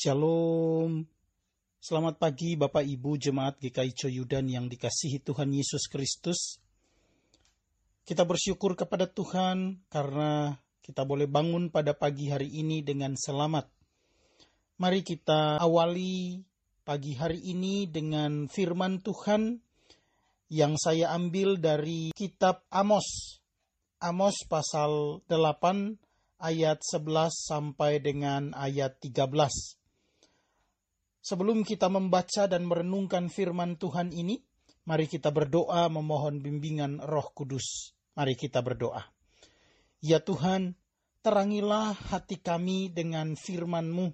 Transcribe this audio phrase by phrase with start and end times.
[0.00, 1.04] Shalom.
[1.76, 6.56] Selamat pagi Bapak Ibu Jemaat GKI Coyudan yang dikasihi Tuhan Yesus Kristus.
[8.08, 13.68] Kita bersyukur kepada Tuhan karena kita boleh bangun pada pagi hari ini dengan selamat.
[14.80, 16.40] Mari kita awali
[16.80, 19.60] pagi hari ini dengan firman Tuhan
[20.48, 23.36] yang saya ambil dari kitab Amos.
[24.00, 29.76] Amos pasal 8 ayat 11 sampai dengan ayat 13.
[31.20, 34.40] Sebelum kita membaca dan merenungkan firman Tuhan ini,
[34.88, 37.92] mari kita berdoa memohon bimbingan Roh Kudus.
[38.16, 39.04] Mari kita berdoa.
[40.00, 40.80] Ya Tuhan,
[41.20, 44.08] terangilah hati kami dengan firman-Mu,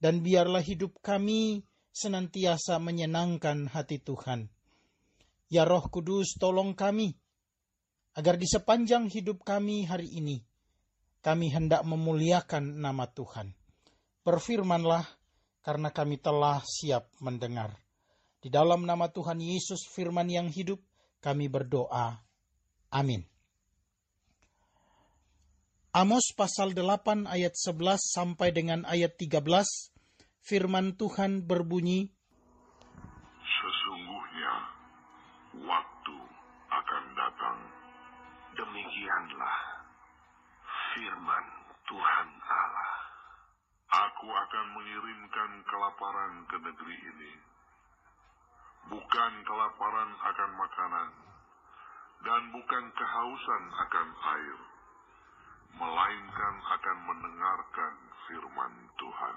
[0.00, 4.48] dan biarlah hidup kami senantiasa menyenangkan hati Tuhan.
[5.52, 7.12] Ya Roh Kudus, tolong kami,
[8.16, 10.40] agar di sepanjang hidup kami hari ini,
[11.20, 13.52] kami hendak memuliakan nama Tuhan.
[14.24, 15.04] Berfirmanlah,
[15.64, 17.72] karena kami telah siap mendengar.
[18.44, 20.76] Di dalam nama Tuhan Yesus firman yang hidup,
[21.24, 22.20] kami berdoa.
[22.92, 23.24] Amin.
[25.96, 29.40] Amos pasal 8 ayat 11 sampai dengan ayat 13,
[30.44, 32.10] firman Tuhan berbunyi,
[33.40, 34.54] Sesungguhnya
[35.64, 36.16] waktu
[36.68, 37.58] akan datang.
[38.58, 39.58] Demikianlah
[40.92, 41.46] firman
[41.86, 42.92] Tuhan Allah.
[43.94, 45.50] Aku akan mengirimkan
[45.84, 47.32] kelaparan ke negeri ini.
[48.88, 51.08] Bukan kelaparan akan makanan,
[52.24, 54.58] dan bukan kehausan akan air,
[55.76, 59.36] melainkan akan mendengarkan firman Tuhan.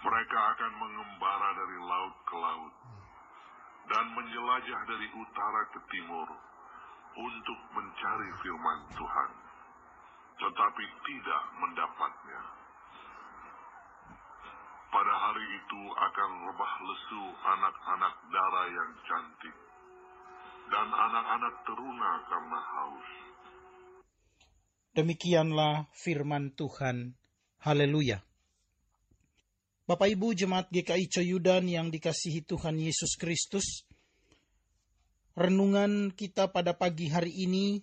[0.00, 2.74] Mereka akan mengembara dari laut ke laut,
[3.84, 6.28] dan menjelajah dari utara ke timur,
[7.20, 9.32] untuk mencari firman Tuhan
[10.40, 12.60] tetapi tidak mendapatnya.
[14.90, 19.56] Pada hari itu akan rebah lesu anak-anak darah yang cantik,
[20.66, 23.10] dan anak-anak teruna karena haus.
[24.90, 27.14] Demikianlah firman Tuhan.
[27.62, 28.18] Haleluya.
[29.86, 33.86] Bapak Ibu Jemaat GKI Coyudan yang dikasihi Tuhan Yesus Kristus,
[35.38, 37.82] renungan kita pada pagi hari ini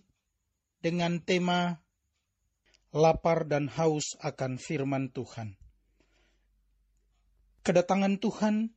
[0.84, 1.80] dengan tema
[2.96, 5.67] lapar dan haus akan firman Tuhan.
[7.68, 8.72] Kedatangan Tuhan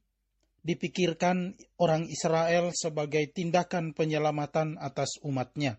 [0.67, 5.79] dipikirkan orang Israel sebagai tindakan penyelamatan atas umatnya.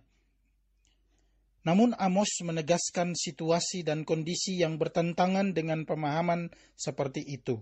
[1.68, 7.60] Namun Amos menegaskan situasi dan kondisi yang bertentangan dengan pemahaman seperti itu.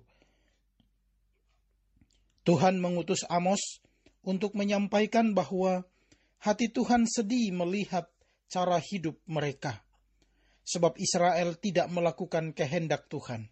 [2.46, 3.82] Tuhan mengutus Amos
[4.22, 5.82] untuk menyampaikan bahwa
[6.46, 8.06] hati Tuhan sedih melihat
[8.54, 9.82] cara hidup mereka
[10.62, 13.50] sebab Israel tidak melakukan kehendak Tuhan.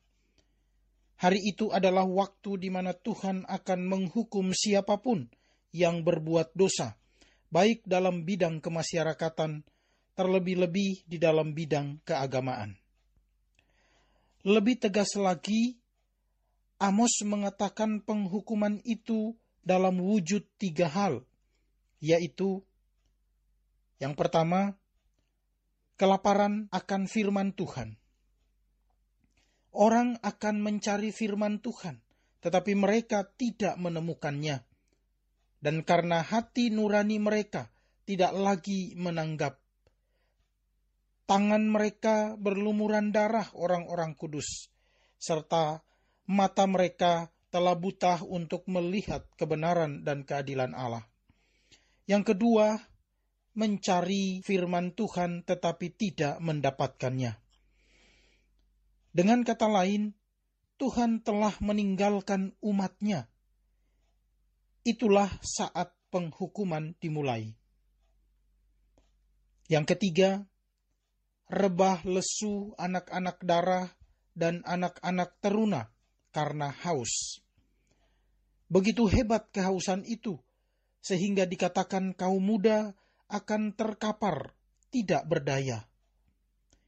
[1.18, 5.26] Hari itu adalah waktu di mana Tuhan akan menghukum siapa pun
[5.74, 6.94] yang berbuat dosa,
[7.50, 9.66] baik dalam bidang kemasyarakatan,
[10.14, 12.78] terlebih-lebih di dalam bidang keagamaan.
[14.46, 15.82] Lebih tegas lagi,
[16.78, 19.34] Amos mengatakan penghukuman itu
[19.66, 21.26] dalam wujud tiga hal,
[21.98, 22.62] yaitu
[23.98, 24.78] yang pertama,
[25.98, 27.98] kelaparan akan firman Tuhan.
[29.76, 32.00] Orang akan mencari firman Tuhan,
[32.42, 34.64] tetapi mereka tidak menemukannya.
[35.58, 37.74] Dan karena hati nurani mereka
[38.06, 39.60] tidak lagi menanggap,
[41.28, 44.72] tangan mereka berlumuran darah orang-orang kudus,
[45.20, 45.84] serta
[46.30, 51.04] mata mereka telah buta untuk melihat kebenaran dan keadilan Allah.
[52.08, 52.80] Yang kedua,
[53.58, 57.47] mencari firman Tuhan tetapi tidak mendapatkannya.
[59.18, 60.14] Dengan kata lain,
[60.78, 63.26] Tuhan telah meninggalkan umatnya.
[64.86, 67.50] Itulah saat penghukuman dimulai.
[69.74, 70.46] Yang ketiga,
[71.50, 73.90] rebah lesu anak-anak darah
[74.38, 75.90] dan anak-anak teruna
[76.30, 77.42] karena haus.
[78.70, 80.38] Begitu hebat kehausan itu,
[81.02, 82.94] sehingga dikatakan kaum muda
[83.34, 84.54] akan terkapar,
[84.94, 85.90] tidak berdaya.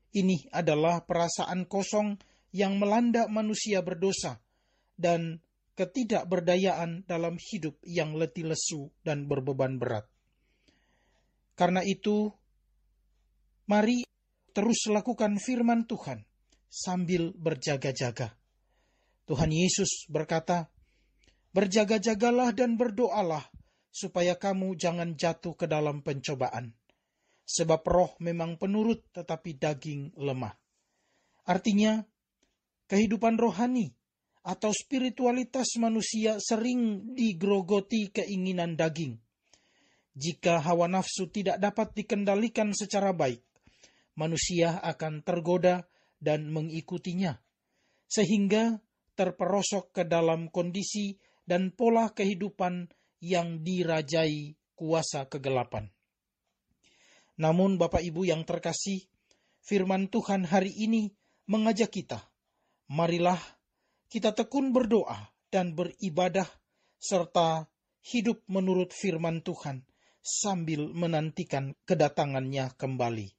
[0.10, 2.18] Ini adalah perasaan kosong
[2.56, 4.42] yang melanda manusia berdosa
[4.98, 5.40] dan
[5.78, 10.06] ketidakberdayaan dalam hidup yang letih lesu dan berbeban berat.
[11.56, 12.32] Karena itu,
[13.68, 14.04] mari
[14.52, 16.26] terus lakukan firman Tuhan
[16.68, 18.36] sambil berjaga-jaga.
[19.24, 20.68] Tuhan Yesus berkata,
[21.54, 23.46] "Berjaga-jagalah dan berdoalah
[23.90, 26.74] supaya kamu jangan jatuh ke dalam pencobaan.
[27.50, 30.54] Sebab roh memang penurut tetapi daging lemah.
[31.50, 31.98] Artinya,
[32.90, 33.94] kehidupan rohani
[34.42, 39.22] atau spiritualitas manusia sering digrogoti keinginan daging.
[40.18, 43.40] Jika hawa nafsu tidak dapat dikendalikan secara baik,
[44.18, 45.86] manusia akan tergoda
[46.20, 47.40] dan mengikutinya,
[48.10, 48.84] sehingga
[49.16, 51.16] terperosok ke dalam kondisi
[51.48, 52.92] dan pola kehidupan
[53.24, 55.88] yang dirajai kuasa kegelapan.
[57.40, 59.08] Namun, Bapak Ibu yang terkasih,
[59.64, 61.16] firman Tuhan hari ini
[61.48, 62.29] mengajak kita,
[62.90, 63.38] marilah
[64.10, 66.50] kita tekun berdoa dan beribadah
[66.98, 67.70] serta
[68.02, 69.86] hidup menurut firman Tuhan
[70.20, 73.30] sambil menantikan kedatangannya kembali.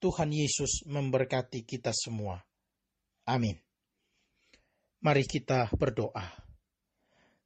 [0.00, 2.40] Tuhan Yesus memberkati kita semua.
[3.28, 3.54] Amin.
[5.00, 6.24] Mari kita berdoa.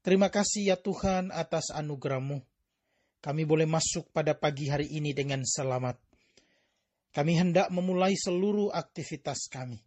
[0.01, 2.41] Terima kasih ya Tuhan atas anugerahmu.
[3.25, 5.97] Kami boleh masuk pada pagi hari ini dengan selamat.
[7.15, 9.81] Kami hendak memulai seluruh aktivitas kami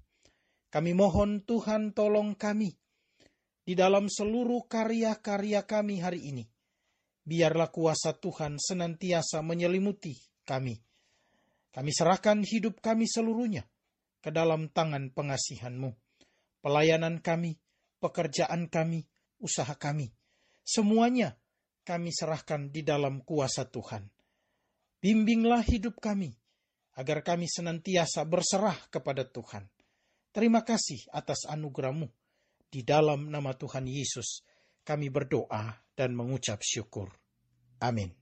[0.67, 2.75] kami mohon Tuhan tolong kami
[3.63, 6.43] di dalam seluruh karya-karya kami hari ini.
[7.27, 10.15] Biarlah kuasa Tuhan senantiasa menyelimuti
[10.47, 10.79] kami.
[11.71, 13.67] Kami serahkan hidup kami seluruhnya
[14.23, 15.91] ke dalam tangan pengasihanmu.
[16.63, 17.59] Pelayanan kami,
[17.99, 19.03] pekerjaan kami,
[19.43, 20.11] usaha kami,
[20.63, 21.35] semuanya
[21.83, 24.07] kami serahkan di dalam kuasa Tuhan.
[24.99, 26.31] Bimbinglah hidup kami,
[26.97, 29.69] agar kami senantiasa berserah kepada Tuhan
[30.37, 32.13] Terima kasih atas anugerahmu.
[32.69, 34.45] Di dalam nama Tuhan Yesus,
[34.85, 37.09] kami berdoa dan mengucap syukur.
[37.81, 38.13] Amin.